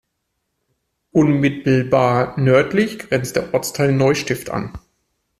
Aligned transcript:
Unmittelbar 1.11 2.35
nördlich 2.39 2.97
grenzt 2.97 3.35
der 3.35 3.53
Ortsteil 3.53 3.91
Neustift 3.91 4.49
an. 4.49 4.75